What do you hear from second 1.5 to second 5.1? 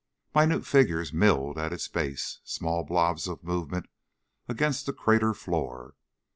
at its base, small blobs of movement against the